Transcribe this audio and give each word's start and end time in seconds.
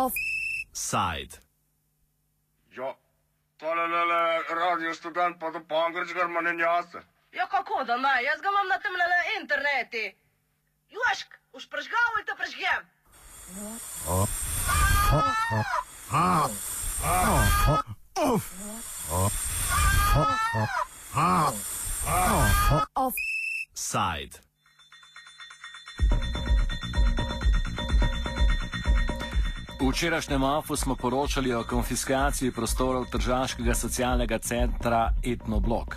Offside. 0.00 1.36
Ja, 2.76 2.94
tole 3.60 3.84
radio 4.48 4.94
študent 4.94 5.36
pa 5.40 5.50
do 5.50 5.60
pangričkar 5.68 6.28
manj 6.28 6.60
jaz. 6.60 6.86
Ja, 7.32 7.46
kako 7.46 7.84
da 7.84 7.96
naj? 7.96 8.24
Jaz 8.24 8.40
ga 8.40 8.48
imam 8.48 8.68
na 8.68 8.78
tem 8.78 8.96
le 8.96 9.06
internetu. 9.40 10.04
Jošk, 10.90 11.36
už 11.52 11.68
prežgal 11.68 12.18
in 12.20 12.26
to 12.26 12.34
prežgem. 12.36 12.82
Offside. 22.94 24.49
V 29.80 29.88
včerajšnjem 29.88 30.44
AFU 30.44 30.76
smo 30.76 30.94
poročali 30.94 31.54
o 31.56 31.64
konfiskaciji 31.64 32.52
prostorov 32.52 33.06
Tržaškega 33.08 33.74
socialnega 33.74 34.38
centra 34.38 35.08
Etnoblok. 35.24 35.96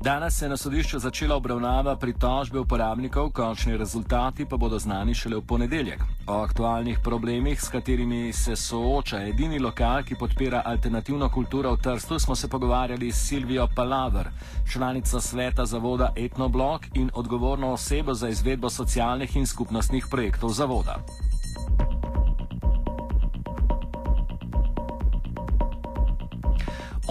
Danes 0.00 0.38
se 0.38 0.44
je 0.44 0.48
na 0.48 0.56
sodišču 0.56 0.98
začela 0.98 1.36
obravnava 1.36 1.96
pritožbe 1.96 2.58
uporabnikov, 2.58 3.32
končni 3.34 3.76
rezultati 3.76 4.46
pa 4.46 4.56
bodo 4.56 4.78
znani 4.78 5.14
šele 5.14 5.36
v 5.36 5.42
ponedeljek. 5.42 6.04
O 6.26 6.36
aktualnih 6.38 7.00
problemih, 7.04 7.62
s 7.62 7.68
katerimi 7.68 8.32
se 8.32 8.56
sooča 8.56 9.24
edini 9.26 9.58
lokal, 9.58 10.04
ki 10.06 10.14
podpira 10.14 10.62
alternativno 10.64 11.28
kulturo 11.28 11.72
v 11.74 11.82
Trstu, 11.82 12.18
smo 12.18 12.36
se 12.36 12.48
pogovarjali 12.48 13.12
s 13.12 13.26
Silvijo 13.28 13.66
Palaver, 13.76 14.30
članico 14.72 15.20
sveta 15.20 15.66
zavoda 15.66 16.12
Etnoblok 16.16 16.86
in 16.94 17.10
odgovorno 17.14 17.72
osebo 17.72 18.14
za 18.14 18.28
izvedbo 18.28 18.70
socialnih 18.70 19.36
in 19.36 19.46
skupnostnih 19.46 20.06
projektov 20.10 20.52
zavoda. 20.52 21.02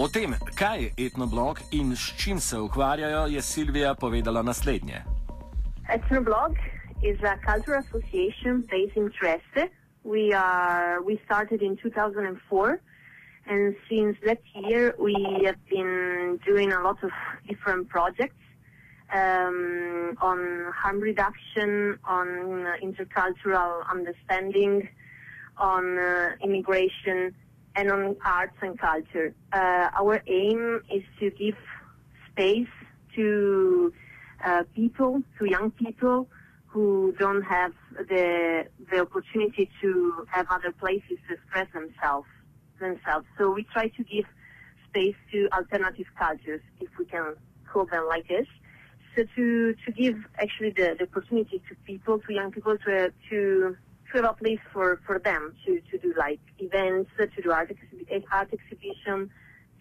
O 0.00 0.08
tem, 0.08 0.32
kaj 0.56 0.78
je 0.80 1.06
etnoblog 1.06 1.58
in 1.76 1.90
s 1.96 2.14
čim 2.16 2.38
se 2.40 2.58
ukvarjajo, 2.58 3.26
je 3.26 3.42
Silvija 3.42 3.94
povedala 3.94 4.42
naslednje. 4.42 5.02
Etnoblog 5.94 6.56
is 7.02 7.18
a 7.32 7.36
cultural 7.44 7.82
association 7.84 8.62
based 8.70 8.96
in 8.96 9.10
Trieste. 9.18 9.68
We 10.04 10.32
are 10.32 11.02
we 11.08 11.18
started 11.24 11.60
in 11.62 11.76
2004, 11.76 12.80
and 13.52 13.76
since 13.88 14.16
that 14.24 14.40
year 14.54 14.94
we 14.98 15.14
have 15.46 15.60
been 15.68 15.92
doing 16.48 16.72
a 16.72 16.80
lot 16.80 16.98
of 17.04 17.12
different 17.50 17.88
projects 17.90 18.42
um, 19.12 20.16
on 20.30 20.38
harm 20.80 21.00
reduction, 21.00 21.98
on 22.08 22.26
intercultural 22.88 23.72
understanding, 23.96 24.88
on 25.58 25.84
uh, 25.98 26.30
immigration, 26.46 27.34
and 27.80 27.90
on 27.90 28.16
arts 28.26 28.58
and 28.60 28.78
culture. 28.78 29.34
Uh, 29.52 29.88
our 30.00 30.22
aim 30.26 30.82
is 30.92 31.02
to 31.18 31.30
give 31.30 31.56
space 32.30 32.74
to 33.16 33.92
uh, 34.44 34.64
people, 34.74 35.22
to 35.38 35.46
young 35.46 35.70
people 35.70 36.28
who 36.66 37.14
don't 37.18 37.42
have 37.42 37.72
the 38.12 38.66
the 38.90 38.98
opportunity 39.00 39.68
to 39.80 39.90
have 40.30 40.46
other 40.50 40.72
places 40.72 41.16
to 41.26 41.34
express 41.34 41.68
themselves 41.72 42.28
themselves. 42.78 43.26
So 43.36 43.50
we 43.50 43.62
try 43.72 43.88
to 43.88 44.02
give 44.04 44.26
space 44.88 45.16
to 45.32 45.48
alternative 45.58 46.06
cultures, 46.18 46.62
if 46.80 46.90
we 46.98 47.06
can 47.06 47.34
call 47.72 47.86
them 47.86 48.04
like 48.08 48.28
this. 48.28 48.46
So 49.16 49.24
to 49.36 49.74
to 49.84 49.92
give 49.92 50.16
actually 50.38 50.72
the, 50.80 50.96
the 50.98 51.04
opportunity 51.10 51.62
to 51.68 51.74
people, 51.86 52.18
to 52.18 52.32
young 52.40 52.52
people, 52.52 52.76
to 52.86 53.10
to 53.30 53.76
have 54.14 54.24
a 54.24 54.32
place 54.34 54.60
for, 54.72 55.00
for 55.06 55.18
them 55.18 55.54
to, 55.64 55.80
to 55.90 55.98
do 55.98 56.14
like 56.18 56.40
events, 56.58 57.10
to 57.18 57.42
do 57.42 57.52
art, 57.52 57.70
exhi- 57.70 58.24
art 58.30 58.52
exhibition, 58.52 59.30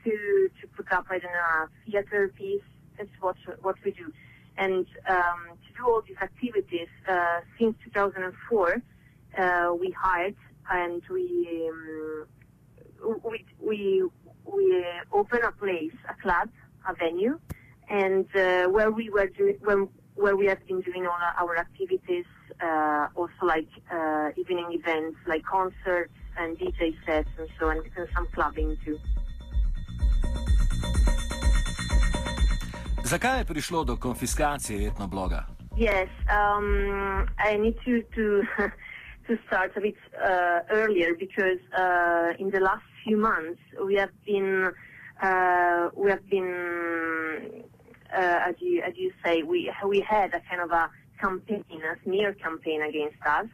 to 0.03 0.49
to 0.61 0.67
put 0.75 0.91
up 0.91 1.05
I 1.09 1.19
don't 1.19 1.31
know 1.31 1.65
a 1.65 1.69
theater 1.85 2.31
piece. 2.35 2.61
That's 2.97 3.09
what 3.19 3.37
what 3.61 3.75
we 3.83 3.91
do, 3.91 4.11
and 4.57 4.85
um, 5.07 5.57
to 5.65 5.73
do 5.77 5.85
all 5.85 6.01
these 6.01 6.17
activities 6.21 6.87
uh, 7.07 7.41
since 7.57 7.75
2004, 7.83 8.81
uh, 9.37 9.73
we 9.79 9.91
hired 9.91 10.35
and 10.71 11.01
we 11.09 11.69
um, 11.69 12.27
we 13.23 13.45
we 13.59 14.03
we 14.45 14.85
open 15.11 15.39
a 15.43 15.51
place, 15.51 15.93
a 16.09 16.21
club, 16.21 16.49
a 16.87 16.93
venue, 16.93 17.39
and 17.89 18.25
uh, 18.35 18.65
where 18.67 18.91
we 18.91 19.09
were 19.09 19.27
doing 19.27 19.57
when 19.63 19.89
where 20.15 20.35
we 20.35 20.47
have 20.47 20.65
been 20.67 20.81
doing 20.81 21.05
all 21.05 21.17
our 21.37 21.57
activities, 21.57 22.25
also 23.15 23.41
like 23.43 23.69
uh, 23.91 24.29
evening 24.37 24.67
events, 24.71 25.17
like 25.27 25.43
concerts 25.43 26.13
and 26.37 26.57
DJ 26.57 26.95
sets 27.05 27.29
and 27.37 27.49
so 27.59 27.69
on, 27.69 27.77
and 27.97 28.07
some 28.15 28.27
clubbing 28.33 28.77
too. 28.85 28.97
Zakaj 33.03 33.39
je 33.39 33.45
prišlo 33.45 33.83
do 33.83 33.95
konfiskacije 33.97 34.87
etnobloga? 34.87 35.43
Yes, 35.77 36.09
um, 36.29 37.25
I 37.37 37.57
need 37.57 37.75
to 37.85 38.01
to 38.15 38.25
to 39.27 39.37
start 39.47 39.77
a 39.77 39.81
bit 39.81 39.95
uh, 40.13 40.59
earlier 40.69 41.15
because 41.19 41.61
uh, 41.77 42.43
in 42.43 42.49
the 42.51 42.59
last 42.59 42.85
few 43.03 43.17
months 43.17 43.61
we 43.87 43.95
have 43.95 44.13
been 44.25 44.71
uh, 45.21 45.89
we 45.95 46.09
have 46.11 46.25
been 46.29 46.51
uh, 48.13 48.49
as 48.49 48.55
you 48.59 48.81
as 48.81 48.93
you 48.95 49.11
say 49.23 49.43
we 49.43 49.71
we 49.87 49.99
had 50.01 50.33
a 50.33 50.41
kind 50.49 50.61
of 50.61 50.71
a 50.71 50.89
campaign, 51.19 51.63
a 51.71 52.03
smear 52.03 52.33
campaign 52.33 52.81
against 52.81 53.21
us 53.25 53.47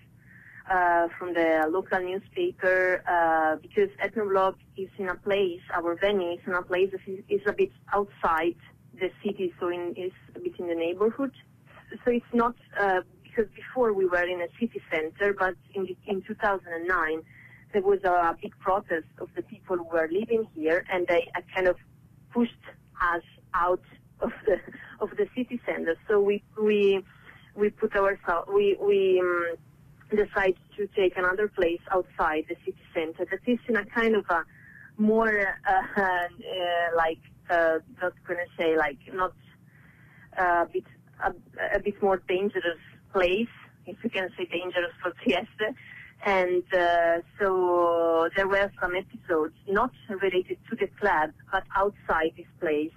uh, 0.70 1.08
from 1.18 1.34
the 1.34 1.68
local 1.70 2.00
newspaper 2.00 3.04
uh, 3.08 3.56
because 3.62 3.90
Etnoblog 4.04 4.56
is 4.78 4.90
in 4.98 5.10
a 5.10 5.16
place, 5.16 5.62
our 5.74 5.96
venue 5.96 6.34
is 6.34 6.40
in 6.46 6.54
a 6.54 6.62
place 6.62 6.90
that 6.92 7.02
is, 7.12 7.24
is 7.30 7.42
a 7.48 7.54
bit 7.54 7.72
outside 7.94 8.56
the 9.00 9.10
city, 9.24 9.54
so 9.60 9.70
in, 9.70 9.94
is 9.98 10.12
a 10.36 10.40
bit 10.40 10.54
in 10.58 10.68
the 10.68 10.76
neighborhood. 10.76 11.32
So 12.04 12.12
it's 12.12 12.34
not 12.34 12.56
uh, 12.80 13.02
because 13.24 13.52
before 13.56 13.94
we 13.94 14.06
were 14.06 14.24
in 14.24 14.42
a 14.42 14.48
city 14.60 14.82
center, 14.92 15.34
but 15.38 15.56
in, 15.74 15.84
the, 15.86 15.98
in 16.08 16.22
2009 16.22 17.22
there 17.74 17.82
was 17.82 18.00
a 18.04 18.36
big 18.42 18.58
protest 18.60 19.08
of 19.20 19.28
the 19.36 19.42
people 19.42 19.76
who 19.78 19.84
were 19.84 20.10
living 20.10 20.48
here, 20.56 20.86
and 20.92 21.06
they 21.08 21.30
uh, 21.36 21.42
kind 21.54 21.68
of 21.68 21.76
pushed 22.34 22.54
us 23.02 23.24
out 23.54 23.84
of 24.22 24.32
the 24.46 24.58
of 25.02 25.10
the 25.18 25.28
city 25.36 25.60
center. 25.66 25.96
So 26.08 26.22
we 26.22 26.42
we 26.62 27.04
we 27.56 27.70
put 27.70 27.96
ourselves 27.96 28.50
we 28.54 28.78
we 28.82 29.20
um, 29.20 29.56
decided 30.10 30.58
to 30.78 30.88
take 30.96 31.18
another 31.18 31.48
place 31.48 31.82
outside 31.92 32.46
the 32.50 32.56
city 32.66 32.78
center 32.94 33.26
that 33.26 33.40
is 33.48 33.60
in 33.68 33.76
a 33.76 33.86
kind 33.86 34.16
of 34.16 34.26
a 34.30 34.44
more 34.98 35.56
uh, 35.68 36.02
uh, 36.02 36.28
like 36.96 37.20
uh, 37.50 37.80
not 38.02 38.14
gonna 38.28 38.50
say 38.58 38.78
like 38.78 38.98
not 39.14 39.34
a 40.38 40.66
bit 40.72 40.84
a, 41.24 41.34
a 41.76 41.80
bit 41.80 42.02
more 42.02 42.18
dangerous 42.28 42.80
place 43.14 43.48
if 43.86 43.98
you 44.04 44.10
can 44.10 44.30
say 44.38 44.46
dangerous 44.46 44.92
for 45.02 45.12
Trieste. 45.24 45.76
And 46.26 46.64
uh, 46.74 47.22
so 47.40 48.30
there 48.36 48.48
were 48.48 48.72
some 48.82 48.94
episodes 48.96 49.54
not 49.68 49.92
related 50.10 50.58
to 50.70 50.76
the 50.76 50.88
club, 51.00 51.32
but 51.52 51.64
outside 51.76 52.32
this 52.36 52.48
place 52.60 52.94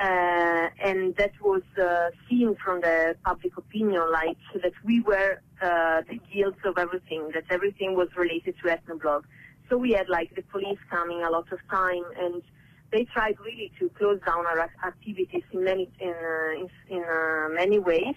uh, 0.00 0.70
and 0.82 1.14
that 1.16 1.32
was 1.40 1.62
uh, 1.80 2.10
seen 2.28 2.56
from 2.56 2.80
the 2.80 3.16
public 3.24 3.56
opinion, 3.56 4.02
like 4.10 4.36
that 4.60 4.72
we 4.84 5.00
were 5.00 5.40
uh, 5.62 6.02
the 6.08 6.18
guilt 6.32 6.56
of 6.64 6.78
everything, 6.78 7.30
that 7.32 7.44
everything 7.48 7.94
was 7.94 8.08
related 8.16 8.56
to 8.62 8.68
Etnoblog. 8.68 9.22
So 9.70 9.76
we 9.76 9.92
had 9.92 10.08
like 10.08 10.34
the 10.34 10.42
police 10.42 10.78
coming 10.90 11.22
a 11.22 11.30
lot 11.30 11.50
of 11.52 11.60
time, 11.70 12.04
and 12.18 12.42
they 12.90 13.04
tried 13.04 13.38
really 13.40 13.70
to 13.78 13.88
close 13.90 14.20
down 14.26 14.46
our 14.46 14.68
activities 14.84 15.44
in 15.52 15.62
many 15.62 15.88
in 16.00 16.10
uh, 16.10 16.60
in, 16.60 16.68
in 16.88 17.04
uh, 17.04 17.48
many 17.52 17.78
ways. 17.78 18.16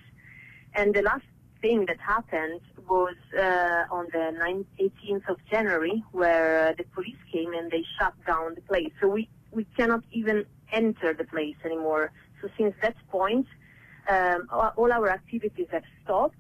And 0.74 0.96
the 0.96 1.04
last 1.04 1.26
thing 1.62 1.86
that 1.86 2.00
happened 2.00 2.62
was 2.90 3.16
on 3.92 4.08
the 4.14 4.34
9th, 4.40 4.66
18th 4.80 5.30
of 5.30 5.38
January, 5.50 6.04
where 6.12 6.74
the 6.76 6.84
police 6.96 7.18
came 7.32 7.54
and 7.54 7.70
they 7.72 7.84
shut 8.00 8.14
down 8.26 8.56
the 8.56 8.62
place. 8.62 8.92
So 9.00 9.08
we 9.08 9.30
we 9.52 9.66
cannot 9.78 10.04
even 10.12 10.46
enter 10.72 11.14
the 11.14 11.24
place 11.26 11.56
anymore. 11.64 12.12
So 12.42 12.50
since 12.58 12.76
that 12.82 12.96
point, 13.10 13.48
um, 14.10 14.48
all 14.52 14.92
our 14.92 15.10
activities 15.10 15.68
have 15.72 15.84
stopped, 16.04 16.38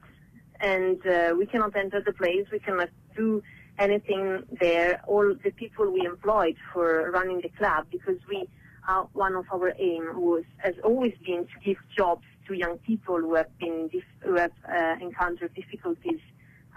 and 0.59 1.06
uh, 1.06 1.35
we 1.38 1.45
cannot 1.45 1.75
enter 1.75 2.01
the 2.01 2.13
place. 2.13 2.45
We 2.51 2.59
cannot 2.59 2.89
do 3.15 3.44
anything 3.77 4.44
there. 4.59 5.01
All 5.07 5.35
the 5.44 5.51
people 5.51 5.91
we 5.91 6.06
employed 6.06 6.56
for 6.74 7.12
running 7.12 7.41
the 7.41 7.50
club, 7.50 7.88
because 7.91 8.18
we, 8.29 8.47
uh, 8.88 9.03
one 9.13 9.35
of 9.35 9.45
our 9.51 9.74
aim 9.77 10.03
was 10.15 10.45
has 10.57 10.75
always 10.83 11.13
been 11.25 11.45
to 11.45 11.59
give 11.63 11.77
jobs 11.95 12.25
to 12.47 12.53
young 12.53 12.77
people 12.80 13.18
who 13.18 13.35
have 13.35 13.57
been 13.59 13.89
who 14.21 14.35
have 14.35 14.51
uh, 14.68 14.95
encountered 15.01 15.53
difficulties 15.53 16.21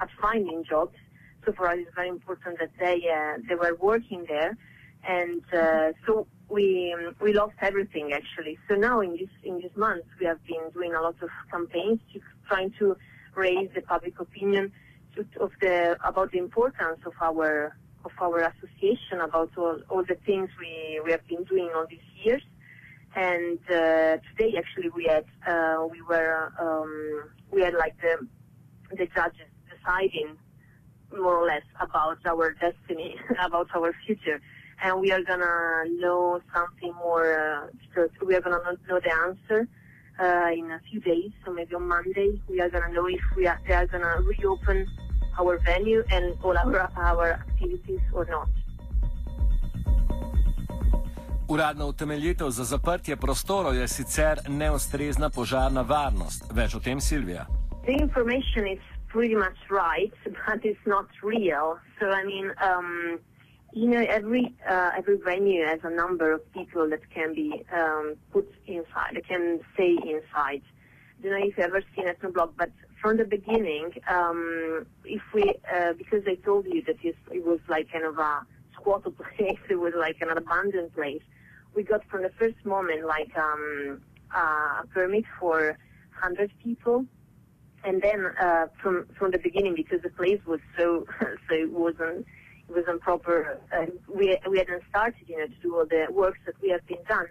at 0.01 0.09
finding 0.21 0.65
jobs. 0.65 0.97
So 1.45 1.53
for 1.53 1.69
us, 1.69 1.79
it's 1.79 1.95
very 1.95 2.09
important 2.09 2.59
that 2.59 2.73
they 2.79 3.09
uh, 3.09 3.39
they 3.49 3.55
were 3.55 3.77
working 3.77 4.27
there, 4.29 4.57
and 5.07 5.43
uh, 5.55 5.93
so 6.07 6.27
we 6.51 6.95
we 7.21 7.33
lost 7.33 7.55
everything 7.61 8.13
actually. 8.13 8.59
So 8.69 8.75
now 8.75 9.01
in 9.01 9.13
this 9.13 9.31
in 9.45 9.61
this 9.61 9.75
month 9.77 10.05
we 10.19 10.27
have 10.27 10.45
been 10.45 10.71
doing 10.73 10.95
a 10.95 11.01
lot 11.01 11.17
of 11.23 11.31
campaigns 11.51 12.01
to 12.13 12.21
trying 12.49 12.73
to 12.79 12.97
raise 13.35 13.71
the 13.75 13.83
public 13.83 14.19
opinion 14.21 14.73
of 15.41 15.53
the 15.61 15.97
about 16.05 16.33
the 16.33 16.39
importance 16.39 17.01
of 17.07 17.13
our 17.21 17.77
of 18.05 18.13
our 18.21 18.41
association, 18.41 19.21
about 19.21 19.51
all, 19.59 19.79
all 19.91 20.03
the 20.05 20.17
things 20.27 20.49
we, 20.59 21.01
we 21.05 21.11
have 21.11 21.27
been 21.27 21.45
doing 21.45 21.69
all 21.75 21.87
these 21.89 21.99
years. 22.25 22.43
And 23.15 23.59
uh, 23.69 24.17
today, 24.29 24.55
actually, 24.57 24.89
we 24.91 25.05
had 25.05 25.25
uh, 25.47 25.87
we 25.91 26.01
were 26.03 26.53
um, 26.59 27.31
we 27.51 27.63
had 27.63 27.75
like 27.75 27.97
the 28.01 28.27
the 28.97 29.07
judges 29.15 29.51
deciding 29.69 30.37
more 31.17 31.37
or 31.37 31.47
less 31.47 31.65
about 31.81 32.19
our 32.25 32.53
destiny, 32.53 33.17
about 33.45 33.69
our 33.75 33.93
future, 34.07 34.41
and 34.83 35.01
we 35.01 35.13
are 35.13 35.23
gonna 35.23 35.85
know 35.99 36.41
something 36.55 36.93
more. 36.95 37.71
Uh, 37.97 38.07
we 38.27 38.35
are 38.35 38.41
gonna 38.41 38.59
know 38.89 39.01
the 39.01 39.13
answer 39.27 39.69
uh, 40.19 40.51
in 40.53 40.71
a 40.71 40.81
few 40.91 41.01
days, 41.01 41.33
so 41.45 41.53
maybe 41.53 41.75
on 41.75 41.87
Monday 41.87 42.41
we 42.49 42.61
are 42.61 42.71
gonna 42.71 42.93
know 42.93 43.07
if 43.07 43.21
we 43.37 43.47
are 43.47 43.59
they 43.67 43.75
are 43.75 43.87
gonna 43.87 44.21
reopen 44.23 44.87
our 45.39 45.59
venue 45.59 46.03
and 46.11 46.37
all 46.43 46.57
our 46.57 46.91
our 46.97 47.29
activities 47.33 48.01
or 48.13 48.27
not. 48.27 48.49
Uradna 51.49 51.87
utemeljitev 51.87 52.51
za 52.51 52.65
zaprtje 52.65 53.17
prostorov 53.17 53.77
je 53.77 53.89
sicer 53.89 54.39
neustrezna 54.49 55.31
požarna 55.31 55.83
varnost. 55.83 56.45
Več 56.53 56.75
o 56.75 56.81
tem, 56.81 57.01
Silvija. 57.01 57.47
The 57.87 57.93
information 57.93 58.67
is 58.67 58.83
pretty 59.13 59.35
much 59.35 59.59
right, 59.71 60.15
but 60.47 60.65
it's 60.65 60.87
not 60.87 61.07
real. 61.23 61.79
So 61.99 62.07
I 62.07 62.23
mean, 62.25 62.47
um, 62.71 63.19
you 63.73 63.87
know, 63.89 64.05
every 64.09 64.55
uh, 64.69 64.91
every 64.97 65.19
venue 65.19 65.65
has 65.65 65.81
a 65.85 65.91
number 65.91 66.33
of 66.33 66.53
people 66.53 66.89
that 66.91 67.09
can 67.11 67.35
be 67.35 67.65
um, 67.73 68.17
put 68.33 68.53
inside, 68.67 69.13
that 69.15 69.27
can 69.29 69.61
stay 69.75 69.97
inside. 70.03 70.63
I 71.19 71.23
don't 71.23 71.33
know 71.33 71.47
if 71.47 71.57
you've 71.57 71.67
ever 71.67 71.83
seen 71.95 72.07
Etnoblog, 72.07 72.53
but 72.57 72.71
from 73.01 73.19
the 73.19 73.25
beginning, 73.25 73.93
um, 74.09 74.87
if 75.05 75.23
we, 75.35 75.55
uh, 75.73 75.93
because 75.93 76.23
I 76.27 76.35
told 76.37 76.67
you 76.67 76.83
that 76.87 76.97
it 77.03 77.45
was 77.45 77.61
like 77.69 77.93
kind 77.93 78.05
of 78.05 78.19
a 78.19 78.41
squatted 78.75 79.17
place, 79.37 79.59
it 79.69 79.77
was 79.77 79.93
like 79.97 80.17
an 80.21 80.31
abandoned 80.31 80.95
place. 80.95 81.23
We 81.75 81.83
got 81.85 82.05
from 82.09 82.23
the 82.23 82.31
first 82.39 82.65
moment 82.65 83.07
like 83.07 83.37
um, 83.37 84.01
a 84.35 84.87
permit 84.89 85.25
for 85.39 85.77
100 86.21 86.51
people, 86.63 87.05
and 87.85 88.03
then 88.03 88.27
uh, 88.41 88.67
from 88.83 89.07
from 89.17 89.31
the 89.31 89.39
beginning, 89.39 89.75
because 89.77 90.03
the 90.03 90.11
place 90.11 90.41
was 90.47 90.61
so 90.77 91.07
so 91.21 91.55
it 91.55 91.71
wasn't 91.71 92.27
wasn't 92.71 93.01
proper. 93.01 93.61
We 94.09 94.39
we 94.49 94.59
hadn't 94.59 94.83
started, 94.89 95.25
you 95.27 95.39
know, 95.39 95.47
to 95.47 95.55
do 95.63 95.77
all 95.77 95.87
the 95.87 96.07
works 96.11 96.39
that 96.47 96.55
we 96.63 96.71
have 96.71 96.87
been 96.87 97.03
done 97.09 97.27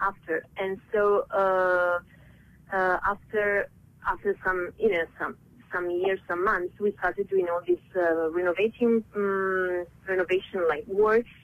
after, 0.00 0.44
and 0.56 0.80
so 0.92 1.26
uh, 1.30 1.98
uh, 2.72 2.98
after 3.06 3.68
after 4.06 4.36
some, 4.44 4.70
you 4.78 4.90
know, 4.90 5.04
some 5.18 5.36
some 5.72 5.90
years, 5.90 6.20
some 6.28 6.44
months, 6.44 6.78
we 6.78 6.92
started 6.92 7.28
doing 7.28 7.48
all 7.50 7.60
this 7.66 7.80
uh, 7.96 8.30
renovating, 8.30 9.02
um, 9.16 9.84
renovation 10.08 10.64
like 10.68 10.86
works, 10.86 11.36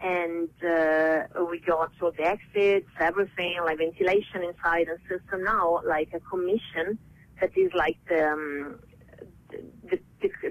and 0.00 0.48
uh, 0.64 1.44
we 1.48 1.60
got 1.60 1.92
all 2.02 2.12
the 2.16 2.24
exits, 2.24 2.88
everything, 2.98 3.56
like 3.64 3.78
ventilation 3.78 4.42
inside, 4.42 4.88
and 4.88 4.98
so, 5.30 5.36
now 5.36 5.80
like 5.86 6.08
a 6.14 6.20
commission 6.20 6.98
that 7.40 7.56
is 7.56 7.70
like 7.74 7.96
the, 8.08 8.32
um, 8.32 8.80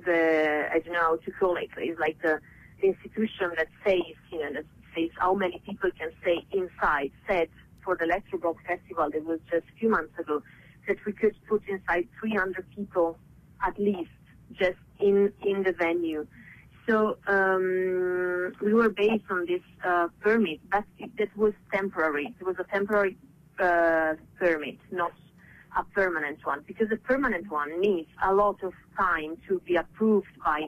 the, 0.10 0.68
I 0.74 0.80
don't 0.80 0.94
know 0.94 1.08
how 1.12 1.18
to 1.18 1.32
call 1.40 1.56
it, 1.58 1.70
it, 1.78 1.82
is 1.92 2.00
like 2.00 2.18
the, 2.22 2.40
institution 2.82 3.52
that 3.58 3.68
says, 3.86 4.16
you 4.32 4.40
know, 4.40 4.54
that 4.54 4.66
says 4.96 5.10
how 5.18 5.34
many 5.34 5.62
people 5.66 5.90
can 6.00 6.12
stay 6.22 6.46
inside, 6.52 7.12
said 7.28 7.50
for 7.84 7.98
the 7.98 8.06
Electroblock 8.06 8.56
Festival 8.66 9.10
that 9.12 9.24
was 9.26 9.40
just 9.52 9.66
a 9.68 9.80
few 9.80 9.90
months 9.90 10.18
ago, 10.18 10.42
that 10.88 10.98
we 11.06 11.12
could 11.12 11.36
put 11.48 11.62
inside 11.68 12.08
300 12.20 12.66
people 12.76 13.18
at 13.66 13.78
least 13.78 14.16
just 14.54 14.80
in 15.00 15.32
in 15.44 15.64
the 15.64 15.74
venue. 15.74 16.26
So 16.88 17.18
um, 17.28 18.54
we 18.62 18.74
were 18.74 18.90
based 18.90 19.30
on 19.30 19.46
this 19.46 19.66
uh, 19.86 20.08
permit, 20.22 20.60
but 20.72 20.86
it, 20.98 21.12
that 21.18 21.36
was 21.38 21.54
temporary. 21.72 22.34
It 22.40 22.46
was 22.46 22.56
a 22.60 22.68
temporary 22.76 23.18
uh, 23.60 24.14
permit, 24.40 24.80
not 24.92 25.14
a 25.82 25.84
permanent 26.00 26.40
one, 26.52 26.60
because 26.72 26.90
the 26.96 27.02
permanent 27.12 27.46
one 27.62 27.72
needs 27.88 28.12
a 28.30 28.32
lot 28.42 28.58
of 28.68 28.74
time 29.08 29.32
to 29.48 29.54
be 29.68 29.76
approved 29.84 30.34
by 30.50 30.60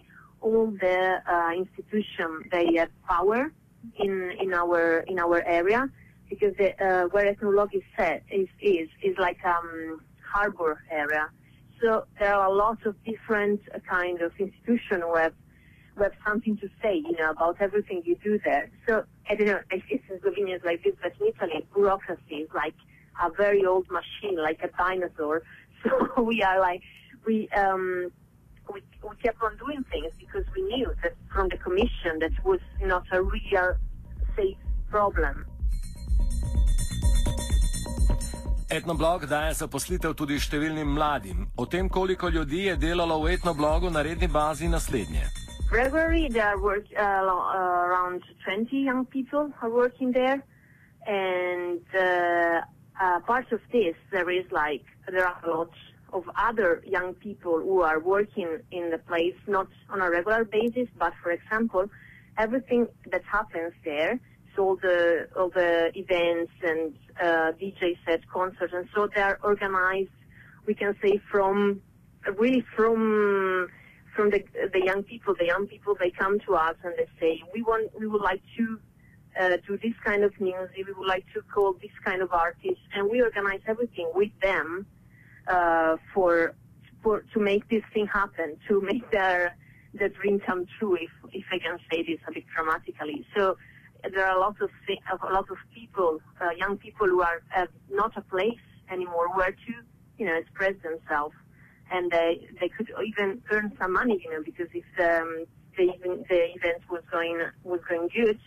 all 0.46 0.68
the 0.86 1.00
uh, 1.34 1.52
institutions 1.64 2.38
they 2.56 2.68
have 2.80 2.92
power 3.14 3.42
in 4.06 4.14
in 4.44 4.50
our 4.62 4.82
in 5.12 5.18
our 5.26 5.40
area, 5.60 5.82
because 6.32 6.54
the, 6.62 6.70
uh, 6.88 7.04
where 7.14 7.26
Etnoblog 7.34 7.70
is 7.80 7.86
set 7.98 8.20
is 8.40 8.50
is 8.76 8.90
is 9.08 9.16
like 9.28 9.40
um 9.54 9.70
harbor 10.34 10.74
area. 11.04 11.26
So 11.82 11.90
there 12.20 12.34
are 12.40 12.48
a 12.54 12.56
lot 12.66 12.80
of 12.90 12.94
different 13.12 13.60
uh, 13.74 13.80
kind 13.98 14.18
of 14.22 14.32
institutions 14.48 15.02
who 15.08 15.16
have, 15.16 15.34
have 15.98 16.16
something 16.28 16.56
to 16.64 16.68
say, 16.82 16.94
you 17.08 17.16
know, 17.20 17.32
about 17.36 17.56
everything 17.60 17.98
you 18.06 18.16
do 18.30 18.34
there. 18.48 18.66
So 18.88 19.04
I 19.30 19.32
don't 19.36 19.48
know, 19.48 19.62
I 19.74 19.78
see 19.90 20.00
in 20.10 20.20
Slovenia 20.20 20.56
is 20.60 20.64
like 20.70 20.80
this, 20.86 20.96
but 21.02 21.14
in 21.20 21.24
Italy, 21.34 21.60
bureaucracy 21.74 22.36
is 22.46 22.50
like 22.64 22.76
a 23.20 23.30
very 23.32 23.66
old 23.66 23.88
machine, 23.90 24.38
like 24.38 24.60
a 24.64 24.70
dinosaur. 24.78 25.42
So 25.84 26.22
we 26.22 26.44
are 26.44 26.60
like, 26.60 26.84
we, 27.26 27.50
um, 27.58 28.12
we, 28.72 28.84
we 29.02 29.16
kept 29.24 29.42
on 29.42 29.58
doing 29.58 29.84
things 29.92 30.14
because 30.20 30.46
we 30.56 30.62
knew 30.62 30.94
that 31.02 31.14
from 31.34 31.50
the 31.50 31.58
commission 31.58 32.20
that 32.20 32.32
was 32.46 32.60
not 32.84 33.04
a 33.12 33.22
real 33.24 33.74
safe 34.36 34.58
problem. 34.92 35.46
Etnoblog 38.72 39.26
daje 39.28 39.54
zaposlitev 39.60 40.14
tudi 40.16 40.38
številnim 40.40 40.94
mladim. 40.96 41.48
O 41.60 41.66
tem, 41.66 41.90
koliko 41.90 42.30
ljudi 42.30 42.70
je 42.70 42.76
delalo 42.80 43.18
v 43.20 43.34
etnoblogu 43.36 43.90
na 43.92 44.02
redni 44.02 44.30
bazi, 44.32 44.70
naslednje. 44.72 45.26
Regularly, 45.72 46.30
there 46.30 46.58
work, 46.58 46.88
uh, 46.96 47.02
uh, 47.02 47.88
around 47.88 48.24
20 48.46 48.78
young 48.78 49.06
people 49.06 49.52
are 49.62 49.70
working 49.70 50.14
there, 50.14 50.40
and 51.08 51.84
uh, 51.96 52.64
uh, 53.00 53.20
part 53.22 53.52
of 53.52 53.62
this 53.72 53.96
there 54.12 54.30
is 54.30 54.46
like 54.52 54.84
there 55.10 55.26
are 55.26 55.40
a 55.46 55.50
lot 55.50 55.72
of 56.14 56.30
other 56.38 56.84
young 56.86 57.14
people 57.14 57.60
who 57.60 57.82
are 57.82 58.00
working 58.00 58.60
in 58.72 58.90
the 58.90 58.98
place 58.98 59.36
not 59.48 59.68
on 59.90 60.02
a 60.02 60.10
regular 60.10 60.44
basis, 60.44 60.88
but 60.98 61.14
for 61.24 61.32
example, 61.32 61.86
everything 62.38 62.86
that 63.12 63.24
happens 63.24 63.74
there 63.86 64.20
so 64.56 64.64
all 64.64 64.76
the 64.76 65.28
all 65.38 65.50
the 65.50 65.92
events 65.96 66.52
and 66.64 66.94
uh, 67.20 67.52
DJ 67.60 67.98
set 68.06 68.28
concerts, 68.30 68.74
and 68.74 68.88
so 68.94 69.08
they 69.14 69.22
are 69.22 69.40
organized. 69.44 70.10
We 70.66 70.74
can 70.74 70.96
say 71.02 71.22
from 71.32 71.82
really 72.38 72.64
from 72.76 73.68
from 74.16 74.30
the 74.30 74.44
the 74.74 74.84
young 74.84 75.04
people. 75.04 75.36
The 75.38 75.46
young 75.46 75.68
people 75.68 75.96
they 76.00 76.12
come 76.12 76.40
to 76.48 76.56
us 76.56 76.76
and 76.84 76.94
they 76.98 77.08
say 77.20 77.44
we 77.54 77.62
want 77.62 77.92
we 77.98 78.08
would 78.08 78.22
like 78.22 78.42
to 78.58 78.80
uh, 79.40 79.58
do 79.68 79.78
this 79.78 79.94
kind 80.04 80.24
of 80.24 80.40
music. 80.40 80.86
We 80.88 80.94
would 80.94 81.08
like 81.08 81.26
to 81.34 81.42
call 81.54 81.74
this 81.74 81.92
kind 82.04 82.22
of 82.22 82.32
artists, 82.32 82.84
and 82.94 83.10
we 83.10 83.22
organize 83.22 83.62
everything 83.68 84.10
with 84.14 84.32
them 84.42 84.86
uh, 85.48 85.98
for 86.14 86.56
for 87.04 87.24
to 87.34 87.40
make 87.40 87.68
this 87.70 87.84
thing 87.94 88.08
happen, 88.08 88.58
to 88.68 88.82
make 88.82 89.10
their 89.12 89.56
their 89.94 90.10
dream 90.10 90.40
come 90.40 90.66
true. 90.78 90.96
If 90.96 91.12
if 91.34 91.46
I 91.52 91.60
can 91.60 91.78
say 91.92 92.04
this 92.04 92.20
a 92.28 92.32
bit 92.32 92.46
dramatically, 92.56 93.26
so 93.36 93.58
there 94.14 94.26
are 94.26 94.36
a 94.36 94.40
lot 94.40 94.62
of 94.62 94.70
a 95.22 95.34
lot 95.34 95.50
of 95.50 95.58
people, 95.74 96.20
uh, 96.42 96.50
young 96.58 96.78
people 96.78 97.08
who 97.08 97.22
are 97.22 97.42
have 97.50 97.70
not 97.90 98.16
a 98.18 98.22
place 98.22 98.60
anymore 98.90 99.30
where 99.36 99.52
to, 99.52 99.74
you 100.18 100.26
know, 100.26 100.36
express 100.36 100.76
themselves, 100.84 101.36
and 101.92 102.12
they 102.12 102.48
they 102.60 102.70
could 102.70 102.92
even 103.06 103.42
earn 103.52 103.72
some 103.80 103.94
money, 103.94 104.22
you 104.24 104.32
know, 104.32 104.42
because 104.44 104.68
if 104.74 104.86
um, 105.00 105.46
the 105.78 105.88
the 106.30 106.54
event 106.56 106.82
was 106.90 107.04
going 107.12 107.42
was 107.64 107.80
going 107.88 108.10
good, 108.16 108.40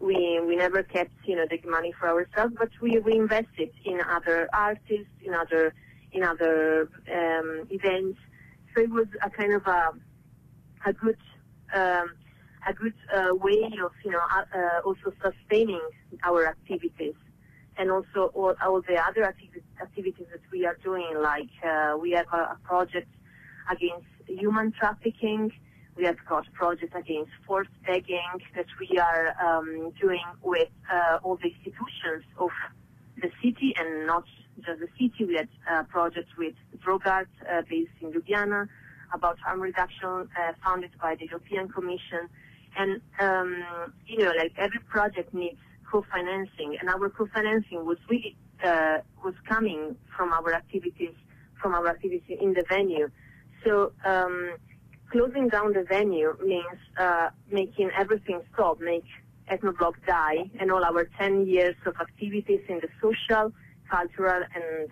we 0.00 0.40
we 0.40 0.56
never 0.56 0.82
kept 0.82 1.12
you 1.24 1.36
know 1.36 1.46
the 1.48 1.60
money 1.68 1.92
for 1.92 2.08
ourselves, 2.08 2.54
but 2.58 2.70
we 2.80 2.98
we 2.98 3.16
invested 3.16 3.70
in 3.84 4.00
other 4.00 4.48
artists, 4.52 5.14
in 5.22 5.34
other 5.34 5.74
in 6.12 6.22
other 6.22 6.88
um, 7.12 7.66
events. 7.70 8.18
So 8.74 8.82
it 8.82 8.90
was 8.90 9.06
a 9.22 9.30
kind 9.30 9.52
of 9.54 9.66
a 9.66 9.92
a 10.86 10.92
good. 10.92 11.18
Um, 11.74 12.14
a 12.68 12.74
good 12.74 12.94
uh, 13.14 13.34
way 13.34 13.72
of, 13.82 13.92
you 14.04 14.10
know, 14.10 14.20
uh, 14.20 14.44
uh, 14.54 14.80
also 14.84 15.12
sustaining 15.22 15.80
our 16.24 16.46
activities 16.46 17.14
and 17.78 17.90
also 17.90 18.30
all, 18.34 18.54
all 18.62 18.82
the 18.82 18.96
other 18.96 19.24
activities, 19.24 20.26
that 20.30 20.40
we 20.52 20.66
are 20.66 20.76
doing, 20.84 21.16
like 21.18 21.48
uh, 21.64 21.96
we 21.98 22.10
have 22.10 22.26
a, 22.32 22.36
a, 22.36 22.58
project 22.64 23.08
against 23.70 24.06
human 24.26 24.72
trafficking, 24.72 25.50
we 26.00 26.06
have 26.06 26.16
got 26.26 26.48
a 26.48 26.50
project 26.52 26.96
against 26.96 27.30
forced 27.46 27.70
begging 27.86 28.32
that 28.56 28.66
we 28.80 28.98
are 28.98 29.26
um, 29.46 29.92
doing 30.00 30.24
with 30.42 30.70
uh, 30.90 31.18
all 31.22 31.36
the 31.36 31.48
institutions 31.48 32.24
of 32.38 32.50
the 33.20 33.30
city 33.42 33.74
and 33.78 34.06
not 34.06 34.24
just 34.64 34.80
the 34.80 34.88
city. 34.98 35.26
We 35.26 35.34
had 35.36 35.48
a 35.70 35.84
project 35.84 36.28
with 36.38 36.54
Drogart 36.82 37.28
uh, 37.42 37.62
based 37.68 37.92
in 38.00 38.12
Ljubljana 38.12 38.66
about 39.12 39.38
harm 39.40 39.60
reduction 39.60 40.28
funded 40.64 40.92
by 41.02 41.16
the 41.16 41.26
European 41.26 41.68
Commission 41.68 42.28
and, 42.78 43.00
um, 43.18 43.92
you 44.06 44.18
know, 44.24 44.32
like 44.38 44.52
every 44.56 44.80
project 44.88 45.34
needs 45.34 45.58
co-financing 45.90 46.78
and 46.80 46.88
our 46.88 47.10
co-financing 47.10 47.84
was 47.84 47.98
really, 48.08 48.36
uh, 48.64 48.98
was 49.22 49.34
coming 49.46 49.96
from 50.16 50.32
our 50.32 50.54
activities, 50.54 51.14
from 51.60 51.74
our 51.74 51.88
activities 51.88 52.38
in 52.40 52.54
the 52.54 52.64
venue. 52.70 53.10
So, 53.64 53.92
um, 54.06 54.56
closing 55.10 55.48
down 55.48 55.72
the 55.72 55.84
venue 55.84 56.36
means 56.44 56.78
uh, 56.98 57.28
making 57.50 57.90
everything 57.96 58.40
stop, 58.54 58.80
make 58.80 59.04
Etnoblog 59.50 59.94
die, 60.06 60.48
and 60.60 60.70
all 60.70 60.84
our 60.84 61.04
10 61.18 61.46
years 61.46 61.74
of 61.84 61.94
activities 62.00 62.60
in 62.68 62.80
the 62.80 62.88
social, 63.02 63.52
cultural, 63.90 64.42
and 64.54 64.88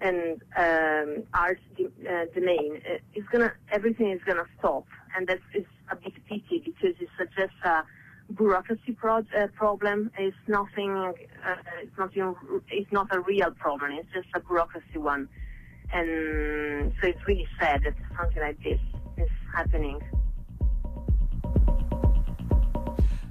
and 0.00 0.42
um, 0.56 1.22
art 1.32 1.60
uh, 1.78 2.24
domain. 2.34 2.82
Uh, 2.84 2.98
it's 3.14 3.28
gonna 3.28 3.52
everything 3.70 4.10
is 4.10 4.20
gonna 4.26 4.46
stop, 4.58 4.84
and 5.16 5.28
that's 5.28 5.40
is 5.54 5.64
a 5.92 5.96
big 5.96 6.14
pity 6.26 6.60
because 6.64 6.96
it's 6.98 7.36
just 7.36 7.52
a 7.64 7.84
bureaucracy 8.32 8.92
pro- 8.96 9.18
uh, 9.18 9.46
problem. 9.54 10.10
It's 10.18 10.36
nothing. 10.48 10.96
Uh, 10.96 11.54
it's 11.80 11.96
not. 11.96 12.10
Even, 12.16 12.34
it's 12.68 12.90
not 12.90 13.14
a 13.14 13.20
real 13.20 13.52
problem. 13.52 13.92
It's 13.92 14.12
just 14.12 14.26
a 14.34 14.40
bureaucracy 14.40 14.98
one, 14.98 15.28
and 15.92 16.92
so 17.00 17.08
it's 17.08 17.24
really 17.28 17.46
sad 17.60 17.82
that 17.84 17.94
something 18.18 18.42
like 18.42 18.60
this 18.64 18.80
is 19.16 19.30
happening. 19.56 20.00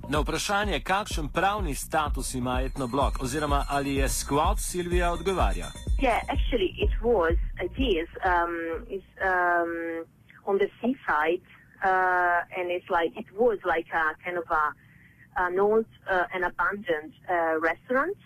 Na 0.10 0.20
vprašanje, 0.20 0.80
kakšen 0.80 1.30
pravni 1.30 1.76
status 1.76 2.34
ima 2.36 2.62
etnoblok, 2.62 3.22
oziroma 3.24 3.66
ali 3.70 3.96
je 3.96 4.10
skvot, 4.10 4.60
Silvija 4.60 5.12
odgovarja. 5.12 5.68
Yeah, 6.02 6.20
actually, 6.28 6.76
it 6.86 6.92
was. 7.02 7.38
It 7.66 7.76
is. 7.78 8.10
Um, 8.26 8.86
it's 8.90 9.12
um, 9.22 9.72
on 10.46 10.58
the 10.58 10.70
seaside, 10.82 11.46
uh, 11.84 12.58
and 12.58 12.72
it's 12.72 12.90
like 12.90 13.12
it 13.16 13.32
was 13.40 13.60
like 13.64 13.88
a 13.94 14.06
kind 14.24 14.38
of 14.38 14.48
a 14.50 14.66
an 15.38 15.60
old 15.60 15.86
uh, 16.10 16.34
and 16.34 16.44
abandoned 16.44 17.14
uh, 17.30 17.60
restaurant 17.62 18.18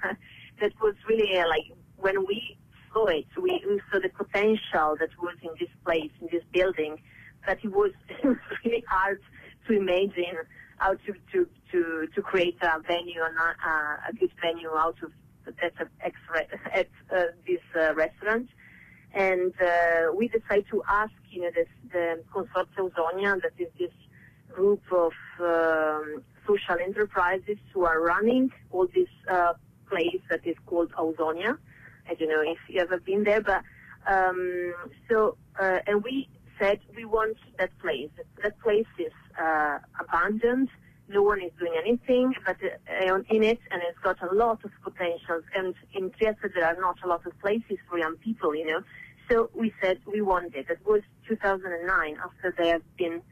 that 0.60 0.72
was 0.82 0.94
really 1.08 1.38
uh, 1.38 1.48
like 1.48 1.66
when 1.96 2.26
we 2.26 2.58
saw 2.92 3.06
it, 3.06 3.26
we, 3.40 3.62
we 3.68 3.80
saw 3.90 3.98
the 4.00 4.08
potential 4.08 4.96
that 4.98 5.10
was 5.20 5.36
in 5.42 5.50
this 5.58 5.70
place, 5.84 6.10
in 6.20 6.28
this 6.30 6.42
building, 6.52 7.00
that 7.46 7.58
it 7.64 7.72
was, 7.72 7.92
really 8.64 8.84
hard 8.88 9.20
to 9.66 9.72
imagine 9.74 10.36
how 10.78 10.94
to, 10.94 11.14
to, 11.32 11.48
to, 11.70 12.08
to 12.14 12.22
create 12.22 12.56
a 12.62 12.80
venue, 12.80 13.20
a, 13.20 14.08
a 14.08 14.12
good 14.14 14.32
venue 14.42 14.70
out 14.70 14.96
of 15.02 15.12
that 15.60 15.72
at 16.72 16.86
uh, 17.14 17.24
this 17.46 17.60
uh, 17.74 17.94
restaurant. 17.94 18.48
And 19.12 19.52
uh, 19.60 20.12
we 20.14 20.28
decided 20.28 20.66
to 20.70 20.82
ask, 20.88 21.12
you 21.30 21.42
know, 21.42 21.50
this, 21.54 21.66
the 21.92 22.22
Consorzio 22.32 22.90
Ausonia, 22.90 23.40
that 23.42 23.52
is 23.58 23.68
this 23.78 23.90
group 24.52 24.82
of 24.92 25.12
um, 25.40 26.22
social 26.46 26.76
enterprises 26.82 27.58
who 27.72 27.84
are 27.84 28.00
running 28.00 28.52
all 28.70 28.86
this 28.94 29.08
uh, 29.28 29.54
place 29.88 30.20
that 30.30 30.46
is 30.46 30.56
called 30.66 30.92
Ausonia. 30.92 31.58
I 32.10 32.14
don't 32.14 32.28
know 32.28 32.42
if 32.42 32.58
you 32.68 32.80
ever 32.80 32.98
been 32.98 33.22
there, 33.22 33.40
but 33.40 33.62
um, 34.06 34.74
so 35.08 35.36
uh, 35.60 35.78
and 35.86 36.02
we 36.02 36.28
said 36.58 36.80
we 36.96 37.04
want 37.04 37.36
that 37.58 37.70
place. 37.78 38.10
That 38.42 38.58
place 38.60 38.92
is 38.98 39.12
uh, 39.40 39.78
abandoned. 40.00 40.68
No 41.08 41.22
one 41.22 41.40
is 41.40 41.52
doing 41.58 41.74
anything, 41.78 42.34
but 42.44 42.56
uh, 42.62 43.14
in 43.30 43.42
it, 43.42 43.60
and 43.70 43.82
it's 43.88 43.98
got 44.02 44.20
a 44.22 44.34
lot 44.34 44.64
of 44.64 44.70
potential. 44.82 45.40
And 45.56 45.74
in 45.92 46.10
Trieste, 46.10 46.52
there 46.54 46.64
are 46.64 46.80
not 46.80 46.96
a 47.04 47.08
lot 47.08 47.26
of 47.26 47.38
places 47.40 47.78
for 47.88 47.98
young 47.98 48.16
people, 48.16 48.54
you 48.54 48.66
know. 48.66 48.82
So 49.30 49.50
we 49.54 49.72
said 49.80 49.98
we 50.06 50.20
want 50.20 50.54
it. 50.56 50.66
It 50.68 50.80
was 50.84 51.02
2009, 51.28 52.16
after 52.24 52.54
they 52.58 52.68
have 52.68 52.82
been 52.96 53.22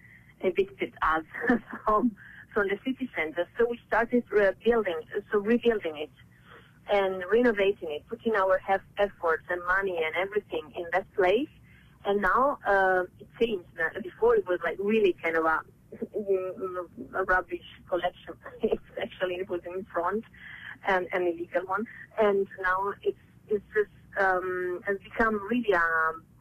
evicted 0.40 0.92
us 1.02 1.25
from 1.85 2.12
from 2.54 2.68
the 2.68 2.78
city 2.85 3.11
center. 3.16 3.47
So 3.58 3.66
we 3.68 3.78
started 3.87 4.25
rebuilding, 4.30 5.00
so 5.30 5.38
rebuilding 5.38 5.97
it 5.97 6.11
and 6.92 7.23
renovating 7.30 7.90
it, 7.90 8.02
putting 8.09 8.35
our 8.35 8.61
efforts 8.68 9.45
and 9.50 9.61
money 9.66 10.00
and 10.04 10.14
everything 10.16 10.73
in 10.76 10.85
that 10.92 11.07
place. 11.14 11.49
And 12.04 12.23
now 12.23 12.59
uh, 12.66 13.02
it 13.21 13.28
changed. 13.40 13.66
Before 14.02 14.37
it 14.37 14.47
was 14.47 14.61
like 14.64 14.76
really 14.78 15.14
kind 15.23 15.37
of 15.37 15.45
a, 15.45 15.61
a 17.18 17.25
rubbish 17.25 17.68
collection. 17.88 18.35
actually 19.02 19.37
it 19.37 19.49
was 19.49 19.61
in 19.66 19.85
front, 19.92 20.25
and 20.87 21.07
an 21.12 21.23
illegal 21.23 21.62
one. 21.66 21.87
And 22.21 22.47
now 22.62 22.95
it's 23.02 23.18
it's 23.49 23.64
just 23.75 23.90
um, 24.18 24.80
has 24.87 24.97
become 24.99 25.40
really 25.50 25.73
a 25.73 25.83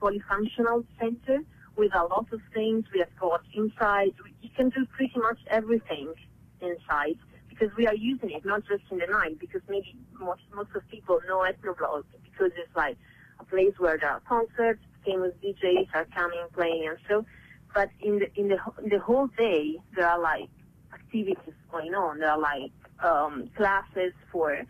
polyfunctional 0.01 0.85
center 0.99 1.39
with 1.75 1.93
a 1.95 2.03
lot 2.03 2.27
of 2.31 2.41
things. 2.53 2.85
We 2.93 2.99
have 2.99 3.15
got 3.19 3.41
inside. 3.53 4.13
You 4.41 4.49
can 4.55 4.69
do 4.69 4.85
pretty 4.85 5.19
much 5.19 5.39
everything 5.49 6.13
inside 6.61 7.17
because 7.57 7.75
we 7.75 7.87
are 7.87 7.95
using 7.95 8.31
it 8.31 8.45
not 8.45 8.63
just 8.67 8.83
in 8.91 8.99
the 8.99 9.07
night. 9.07 9.39
Because 9.39 9.61
maybe 9.67 9.95
most 10.19 10.41
most 10.53 10.69
of 10.75 10.87
people 10.89 11.19
know 11.27 11.39
Etnoblog 11.39 12.03
because 12.23 12.51
it's 12.57 12.75
like 12.75 12.97
a 13.39 13.45
place 13.45 13.73
where 13.77 13.97
there 13.97 14.09
are 14.11 14.21
concerts, 14.21 14.81
famous 15.05 15.33
DJs 15.43 15.87
are 15.93 16.05
coming 16.15 16.45
playing 16.53 16.87
and 16.87 16.97
so. 17.07 17.25
But 17.73 17.89
in 18.01 18.19
the 18.19 18.39
in 18.39 18.49
the 18.49 18.57
in 18.83 18.89
the 18.89 18.99
whole 18.99 19.27
day 19.37 19.77
there 19.95 20.07
are 20.07 20.19
like 20.19 20.49
activities 20.93 21.53
going 21.71 21.93
on. 21.93 22.19
There 22.19 22.31
are 22.31 22.39
like 22.39 22.71
um, 23.03 23.49
classes 23.55 24.13
for 24.31 24.61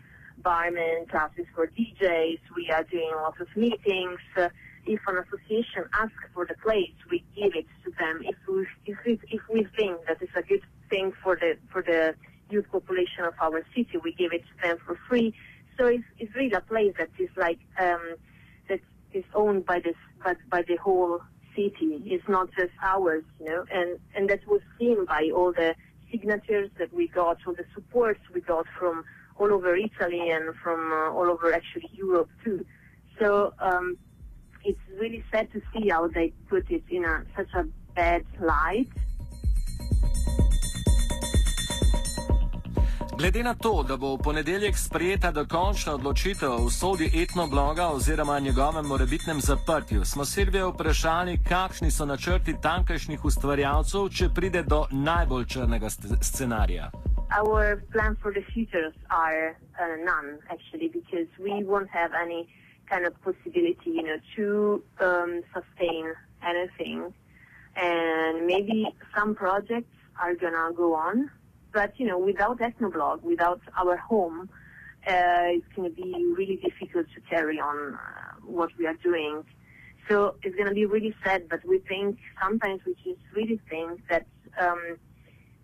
barmen, 0.42 1.08
classes 1.08 1.46
for 1.54 1.66
DJs. 1.66 2.38
We 2.56 2.70
are 2.70 2.84
doing 2.84 3.10
a 3.12 3.16
lot 3.22 3.40
of 3.40 3.48
meetings. 3.56 4.20
Uh, 4.36 4.48
if 4.86 5.00
an 5.06 5.18
association 5.18 5.84
asks 5.92 6.14
for 6.32 6.46
the 6.46 6.54
place, 6.54 6.94
we 7.10 7.22
give 7.36 7.54
it 7.54 7.66
to 7.84 7.92
them. 7.98 8.22
If 8.22 8.36
we 8.48 8.66
if 8.86 8.98
we, 9.04 9.20
if 9.30 9.42
we 9.52 9.66
think 9.76 10.00
that 10.06 10.18
it's 10.22 10.32
a 10.36 10.42
good 10.42 10.62
thing 10.88 11.12
for 11.22 11.36
the 11.36 11.58
for 11.70 11.82
the 11.82 12.14
youth 12.50 12.66
population 12.70 13.24
of 13.24 13.34
our 13.40 13.64
city, 13.74 13.98
we 14.02 14.12
give 14.12 14.32
it 14.32 14.42
to 14.42 14.68
them 14.68 14.78
for 14.84 14.98
free. 15.08 15.34
So 15.78 15.86
it's, 15.86 16.04
it's 16.18 16.34
really 16.34 16.52
a 16.52 16.60
place 16.60 16.94
that 16.98 17.10
is 17.18 17.30
like 17.36 17.60
um, 17.80 18.16
that 18.68 18.80
is 19.12 19.24
owned 19.34 19.64
by 19.66 19.80
this 19.80 19.96
by, 20.24 20.34
by 20.50 20.62
the 20.62 20.76
whole 20.76 21.20
city. 21.54 22.02
It's 22.06 22.28
not 22.28 22.48
just 22.58 22.72
ours, 22.82 23.24
you 23.38 23.46
know, 23.46 23.64
and 23.72 23.98
and 24.14 24.28
that 24.28 24.46
was 24.46 24.60
seen 24.78 25.04
by 25.04 25.30
all 25.34 25.52
the 25.52 25.74
signatures 26.10 26.70
that 26.78 26.92
we 26.92 27.08
got, 27.08 27.38
all 27.46 27.54
the 27.54 27.66
supports 27.74 28.20
we 28.34 28.40
got 28.40 28.66
from 28.78 29.04
all 29.36 29.52
over 29.52 29.76
Italy 29.76 30.30
and 30.30 30.54
from 30.56 30.92
uh, 30.92 31.12
all 31.12 31.30
over 31.30 31.52
actually 31.52 31.88
Europe 31.92 32.30
too. 32.44 32.64
So 33.20 33.54
um, 33.60 33.96
it's 34.64 34.80
really 34.98 35.24
sad 35.30 35.52
to 35.52 35.62
see 35.72 35.88
how 35.88 36.08
they 36.08 36.32
put 36.48 36.70
it 36.70 36.82
in 36.90 37.04
a, 37.04 37.24
such 37.36 37.52
a 37.54 37.64
bad 37.94 38.24
light. 38.40 38.88
Glede 43.18 43.42
na 43.42 43.54
to, 43.54 43.84
da 43.88 43.96
bo 43.96 44.14
v 44.14 44.18
ponedeljek 44.22 44.76
sprejeta 44.78 45.32
dokončna 45.34 45.94
odločitev 45.94 46.52
o 46.52 46.70
sodi 46.70 47.10
etnobloga 47.22 47.88
oziroma 47.88 48.38
njegovem 48.38 48.86
morebitnem 48.86 49.40
zaprtju, 49.40 50.04
smo 50.04 50.24
Silvijo 50.24 50.68
vprašali, 50.70 51.38
kakšni 51.48 51.90
so 51.90 52.06
načrti 52.06 52.54
tamkajšnjih 52.62 53.24
ustvarjalcev, 53.24 54.08
če 54.08 54.28
pride 54.34 54.62
do 54.62 54.84
najbolj 54.90 55.44
črnega 55.46 55.90
scenarija. 56.30 56.90
Our 57.40 57.82
plan 57.92 58.14
for 58.22 58.30
the 58.32 58.44
future 58.54 58.92
are 59.08 59.50
uh, 59.50 59.98
none, 60.10 60.38
actually, 60.54 60.88
because 60.98 61.28
we 61.46 61.64
won't 61.70 61.90
have 61.90 62.12
any 62.24 62.46
kind 62.90 63.04
of 63.08 63.12
possibility, 63.26 63.90
you 63.98 64.04
know, 64.06 64.20
to 64.36 64.46
um, 65.08 65.42
sustain 65.54 66.14
anything. 66.52 66.98
And 67.74 68.46
maybe 68.46 68.86
some 69.16 69.34
projects 69.34 69.94
are 70.22 70.34
gonna 70.36 70.70
go 70.76 70.94
on, 70.94 71.30
but 71.78 71.92
you 72.00 72.06
know, 72.10 72.18
without 72.18 72.58
Etnoblog, 72.58 73.22
without 73.22 73.60
our 73.80 73.96
home, 73.96 74.50
uh, 75.06 75.56
it's 75.56 75.70
gonna 75.76 75.96
be 76.04 76.10
really 76.36 76.56
difficult 76.56 77.06
to 77.14 77.20
carry 77.32 77.60
on 77.60 77.94
uh, 77.94 77.98
what 78.58 78.70
we 78.78 78.84
are 78.84 78.98
doing. 79.10 79.44
So 80.08 80.34
it's 80.42 80.56
gonna 80.56 80.74
be 80.82 80.86
really 80.86 81.14
sad, 81.22 81.48
but 81.48 81.60
we 81.64 81.78
think 81.90 82.18
sometimes 82.42 82.80
we 82.84 82.94
just 83.04 83.24
really 83.32 83.60
think 83.70 84.00
that 84.10 84.26
um, 84.60 84.82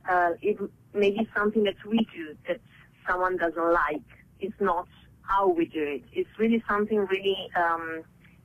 uh, 0.09 0.31
it 0.41 0.57
may 1.03 1.11
be 1.11 1.29
something 1.37 1.65
that 1.65 1.81
we 1.85 1.99
do 2.19 2.37
that 2.47 2.61
someone 3.09 3.37
doesn't 3.37 3.73
like. 3.85 4.09
It's 4.39 4.61
not 4.61 4.87
how 5.23 5.49
we 5.49 5.65
do 5.65 5.83
it. 5.83 6.05
It's 6.13 6.35
really 6.39 6.63
something 6.69 6.99
really 7.15 7.39
um, 7.57 8.05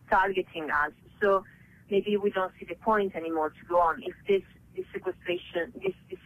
targeting 0.10 0.72
us. 0.72 0.94
So 1.22 1.44
maybe 1.92 2.18
we 2.18 2.32
don't 2.32 2.52
see 2.60 2.66
the 2.66 2.80
point 2.90 3.16
anymore 3.16 3.50
to 3.52 3.64
go 3.70 3.80
on 3.80 4.02
if 4.02 4.16
this 4.28 4.46
this 4.80 4.88
sequestration 4.94 5.74
this 5.84 5.94
this, 6.10 6.20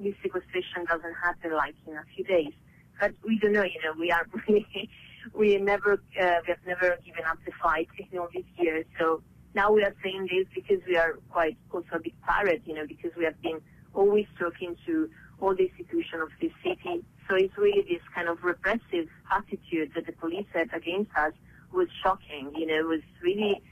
this 0.00 0.14
sequestration 0.22 0.84
doesn't 0.88 1.14
happen 1.22 1.52
like 1.52 1.74
in 1.86 1.94
a 1.94 2.04
few 2.14 2.24
days. 2.24 2.52
But 3.00 3.12
we 3.24 3.38
don't 3.38 3.52
know. 3.52 3.62
You 3.62 3.80
know, 3.84 3.94
we 3.98 4.10
are 4.10 4.26
really 4.48 4.90
we 5.34 5.56
never 5.58 5.94
uh, 5.94 6.38
we 6.44 6.48
have 6.48 6.64
never 6.66 6.98
given 7.04 7.24
up 7.30 7.38
the 7.46 7.52
fight 7.62 7.88
in 8.10 8.18
all 8.18 8.28
these 8.34 8.50
years. 8.58 8.84
So 8.98 9.22
now 9.54 9.70
we 9.72 9.84
are 9.84 9.94
saying 10.02 10.28
this 10.30 10.46
because 10.54 10.84
we 10.86 10.96
are 10.96 11.18
quite 11.30 11.56
also 11.72 11.86
a 11.94 12.00
big 12.00 12.20
pirate. 12.22 12.62
You 12.64 12.74
know, 12.74 12.86
because 12.86 13.12
we 13.16 13.24
have 13.24 13.40
been 13.40 13.60
always 13.94 14.26
talking 14.38 14.76
to 14.86 15.08
all 15.40 15.54
the 15.54 15.70
institutions 15.70 16.22
of 16.22 16.28
this 16.40 16.52
city. 16.64 17.04
So 17.28 17.36
it's 17.36 17.56
really 17.56 17.82
this 17.82 18.02
kind 18.14 18.28
of 18.28 18.42
repressive 18.42 19.08
attitude 19.30 19.92
that 19.94 20.06
the 20.06 20.12
police 20.12 20.46
had 20.52 20.70
against 20.74 21.10
us 21.16 21.32
was 21.72 21.88
shocking. 22.02 22.52
You 22.56 22.66
know, 22.66 22.78
it 22.80 22.86
was 22.86 23.00
really 23.22 23.62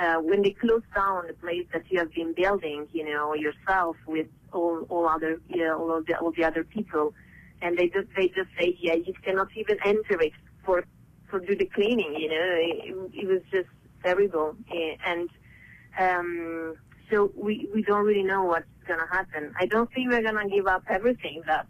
uh, 0.00 0.16
when 0.16 0.42
they 0.42 0.50
close 0.50 0.82
down 0.94 1.26
the 1.26 1.34
place 1.34 1.66
that 1.72 1.84
you 1.90 1.98
have 1.98 2.12
been 2.12 2.32
building, 2.32 2.88
you 2.92 3.04
know, 3.04 3.34
yourself 3.34 3.96
with 4.06 4.26
all 4.52 4.86
all 4.88 5.06
other 5.08 5.40
you 5.48 5.64
know, 5.64 5.78
all 5.78 6.02
the 6.02 6.14
all 6.18 6.32
the 6.32 6.44
other 6.44 6.64
people, 6.64 7.14
and 7.62 7.78
they 7.78 7.88
just 7.88 8.08
they 8.16 8.28
just 8.28 8.50
say, 8.58 8.76
yeah, 8.80 8.94
you 8.94 9.14
cannot 9.24 9.48
even 9.56 9.78
enter 9.84 10.20
it 10.20 10.32
for 10.64 10.84
for 11.28 11.38
do 11.38 11.54
the 11.54 11.66
cleaning. 11.66 12.14
You 12.16 12.28
know, 12.28 12.44
it, 12.70 13.10
it 13.22 13.26
was 13.28 13.42
just 13.52 13.68
terrible, 14.02 14.56
and 15.06 15.28
um, 15.98 16.76
So 17.10 17.32
we, 17.34 17.68
we 17.74 17.82
don't 17.82 18.06
really 18.06 18.22
know 18.22 18.44
what's 18.44 18.66
going 18.86 19.00
to 19.00 19.06
happen. 19.06 19.52
I 19.58 19.66
don't 19.66 19.92
think 19.92 20.10
we're 20.10 20.22
going 20.22 20.36
to 20.36 20.48
give 20.48 20.66
up 20.66 20.84
everything, 20.88 21.42
but 21.44 21.66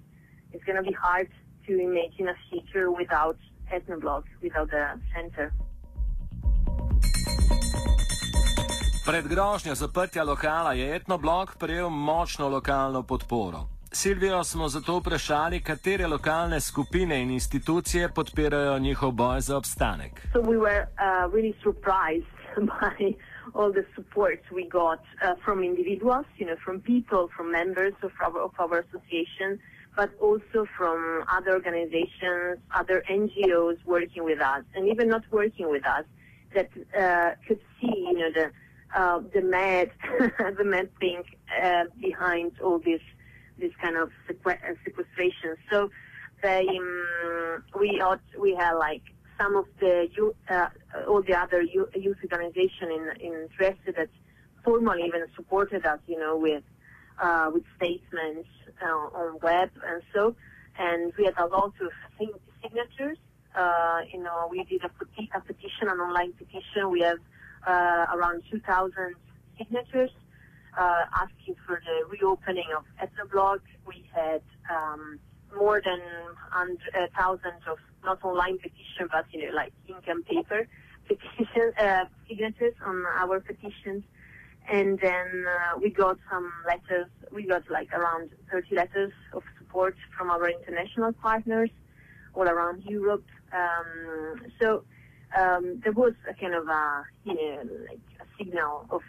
it's 0.53 0.63
going 0.65 0.77
to 0.77 0.83
be 0.83 0.93
hard 0.93 1.29
to 1.67 1.81
imagine 1.81 2.29
a 2.29 2.35
future 2.51 2.91
without 2.91 3.39
etnoblog, 3.73 4.25
without 4.43 4.71
the 4.71 5.01
center. 5.15 5.53
Pred 9.11 9.29
grožnjo 9.29 9.75
zaprtja 9.75 10.23
lokala 10.25 10.73
je 10.73 10.97
etnoblok 10.97 11.57
prejel 11.59 11.89
močno 11.91 12.49
lokalno 12.49 13.03
podporo. 13.03 13.59
Silvijo 13.93 14.45
smo 14.45 14.69
zato 14.69 14.99
vprašali, 14.99 15.61
katere 15.61 16.07
lokalne 16.07 16.61
skupine 16.61 17.23
in 17.23 17.31
institucije 17.31 18.09
podpirajo 18.15 18.79
njihov 18.79 19.11
boj 19.11 19.41
za 19.41 19.57
obstanek. 19.57 20.21
So 20.33 20.41
we 20.41 20.57
were 20.57 20.83
uh, 20.83 21.35
really 21.35 21.55
by 22.75 23.17
all 23.55 23.73
the 23.73 23.85
support 23.97 24.41
we 24.53 24.65
got 24.69 25.01
uh, 25.01 25.35
from 25.45 25.65
individuals, 25.65 26.27
you 26.39 26.47
know, 26.47 26.57
from 26.65 26.81
people, 26.81 27.23
from 27.37 27.51
members 27.51 27.95
of 28.03 28.13
our, 28.27 28.39
of 28.49 28.55
our 28.59 28.79
association, 28.85 29.59
but 29.97 30.11
also 30.21 30.59
from 30.79 30.99
other 31.37 31.53
organizations, 31.59 32.59
other 32.81 33.03
NGOs 33.11 33.79
working 33.87 34.25
with 34.25 34.41
us, 34.41 34.63
and 34.75 34.89
even 34.93 35.09
not 35.09 35.25
working 35.33 35.69
with 35.69 35.85
us, 35.99 36.05
that 36.55 36.71
uh, 37.03 37.31
could 37.47 37.61
see, 37.81 37.97
you 38.11 38.19
know, 38.19 38.33
the 38.41 38.51
uh, 38.95 39.21
the 39.35 39.43
mad 39.43 39.91
the 40.59 40.65
mad 40.65 40.91
thing 40.99 41.23
uh, 41.63 41.85
behind 42.01 42.53
all 42.63 42.79
this 42.79 43.01
this 43.59 43.73
kind 43.83 43.97
of 43.97 44.11
sequ- 44.29 44.59
sequestration. 44.85 45.57
So 45.71 45.91
they 46.43 46.67
um, 46.69 47.65
we 47.79 47.99
had 48.01 48.21
we 48.39 48.55
had 48.55 48.73
like 48.75 49.03
some 49.39 49.57
of 49.57 49.67
the 49.81 50.09
uh, 50.49 50.69
all 51.09 51.23
the 51.23 51.35
other 51.35 51.63
youth 51.63 52.19
organization 52.23 52.91
in 52.91 53.13
in 53.21 53.49
Dresden 53.57 53.95
that 53.97 54.09
formally 54.65 55.03
even 55.05 55.25
supported 55.35 55.87
us, 55.87 55.99
you 56.07 56.19
know, 56.19 56.37
with 56.37 56.65
uh, 57.21 57.51
with 57.53 57.65
statements 57.77 58.49
uh, 58.83 58.87
on 58.87 59.39
web 59.43 59.71
and 59.87 60.03
so. 60.15 60.35
And 60.79 61.13
we 61.19 61.25
had 61.25 61.35
a 61.39 61.47
lot 61.47 61.75
of 61.81 61.93
signatures. 62.63 63.19
Uh, 63.55 64.01
you 64.13 64.23
know, 64.23 64.49
we 64.51 64.65
did 64.65 64.83
a, 64.85 64.89
peti- 64.89 65.31
a, 65.35 65.41
petition, 65.41 65.89
an 65.89 65.99
online 65.99 66.33
petition. 66.33 66.91
We 66.91 67.01
have 67.01 67.19
uh, 67.67 68.07
around 68.15 68.43
2,000 68.51 69.15
signatures 69.59 70.11
uh, 70.79 71.05
asking 71.15 71.57
for 71.67 71.81
the 71.85 72.09
reopening 72.09 72.69
of 72.77 72.85
Etnoblog. 73.03 73.61
We 73.87 74.05
had 74.15 74.43
um, 74.71 75.19
more 75.57 75.81
than 75.85 76.01
uh, 76.53 77.07
thousands 77.17 77.63
of 77.69 77.79
not 78.05 78.23
online 78.25 78.59
petition, 78.59 79.09
but 79.11 79.27
you 79.33 79.47
know, 79.47 79.55
like 79.55 79.73
ink 79.89 80.05
and 80.07 80.25
paper 80.25 80.67
petition 81.09 81.73
uh, 81.79 82.05
signatures 82.29 82.75
on 82.85 83.05
our 83.19 83.41
petitions. 83.41 84.05
And 84.71 85.01
then 85.01 85.45
uh, 85.49 85.79
we 85.83 85.91
got 85.91 86.19
some 86.31 86.53
letters. 86.67 87.09
We 87.33 87.47
got 87.47 87.69
like 87.71 87.93
around 87.93 88.31
30 88.53 88.77
letters 88.77 89.13
of 89.33 89.43
support 89.59 89.97
from 90.17 90.31
our 90.31 90.49
international 90.49 91.13
partners 91.15 91.71
all 92.35 92.49
around 92.49 92.85
Europe. 92.85 93.25
Um, 93.53 94.43
so 94.61 94.85
um, 95.37 95.81
there 95.83 95.93
was 95.93 96.15
a 96.29 96.35
kind 96.35 96.55
of 96.55 96.67
a 96.69 97.05
you 97.25 97.35
know 97.35 97.63
like 97.89 98.01
a 98.21 98.25
signal 98.39 98.87
of 98.91 99.03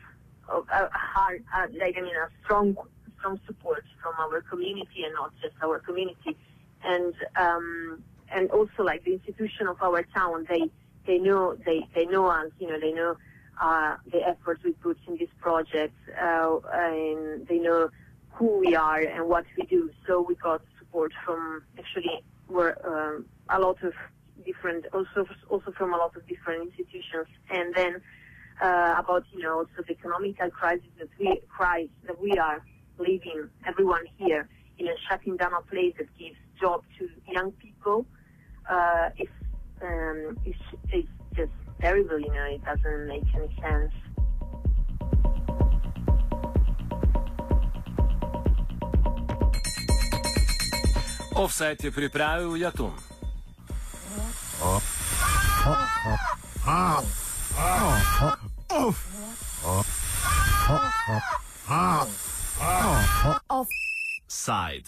of 0.50 0.68
a 0.70 0.90
hard 0.94 1.44
like 1.54 1.98
I 1.98 2.01
mean 2.01 2.16
a 2.16 2.30
strong 2.44 2.75
strong 3.18 3.40
support 3.46 3.84
from 4.01 4.13
our 4.20 4.42
community 4.42 5.04
and 5.04 5.13
not 5.13 5.34
just 5.42 5.56
our 5.63 5.80
community, 5.80 6.38
and 6.84 7.13
um, 7.36 8.04
and 8.32 8.50
also 8.51 8.84
like 8.84 9.04
the 9.04 9.13
institution 9.13 9.68
of 9.68 9.82
our 9.82 10.04
town 10.04 10.46
they 10.50 10.70
they 11.06 11.18
know 11.18 11.56
they 11.66 11.88
they 11.96 12.06
know 12.06 12.28
us 12.28 12.51
you 12.60 12.68
know 12.68 12.80
they 12.80 12.92
know 12.92 13.16
uh, 13.62 13.96
the 14.12 14.28
efforts 14.28 14.63
we 14.63 14.72
put 14.74 14.98
in 15.08 15.18
this 15.18 15.30
project 15.40 15.96
uh, 16.22 16.58
and 16.74 17.48
they 17.48 17.60
know 17.60 17.90
who 18.32 18.58
we 18.60 18.75
are 18.75 19.01
and 19.01 19.28
what 19.28 19.46
we 19.58 19.66
do. 19.66 19.92
So 20.08 20.22
we 20.22 20.36
got 20.36 20.62
support 20.80 21.12
from 21.24 21.63
actually 21.78 22.24
were 22.48 22.75
um, 22.84 23.25
a 23.50 23.60
lot 23.60 23.84
of 23.84 23.94
different 24.46 24.86
also 24.94 25.25
also 25.50 25.72
from 25.72 25.94
a 25.94 25.98
lot 25.98 26.16
of 26.16 26.27
different 26.27 26.70
institutions 26.70 27.27
and 27.50 27.74
then 27.75 28.01
uh, 28.62 28.96
about 28.98 29.24
you 29.34 29.42
know 29.42 29.60
also 29.60 29.82
the 29.88 29.94
economical 29.94 30.50
crisis 30.50 30.92
that 31.00 31.10
we 31.20 31.42
crisis 31.50 31.90
that 32.08 32.20
we 32.22 32.32
are 32.38 32.64
living 33.00 33.50
everyone 33.66 34.06
here 34.18 34.48
you 34.77 34.86
know 34.86 34.94
shutting 35.10 35.38
down 35.38 35.54
a 35.54 35.62
place 35.70 35.94
that 35.98 36.08
gives 36.18 36.38
job 36.60 36.84
to 36.98 37.10
young 37.27 37.51
people 37.54 38.06
uh, 38.70 39.10
um, 39.82 40.38
is 40.46 40.56
is 40.94 41.06
just 41.36 41.51
terrible 41.80 42.20
you 42.20 42.34
know 42.34 42.46
it 42.46 42.64
doesn't 42.64 43.08
make 43.08 43.24
any 43.36 43.56
sense 43.62 43.94
Offside 51.42 51.82
je 51.82 51.92
pripravil 51.92 52.54
Jatun. 52.60 53.10
Offside. 63.50 64.79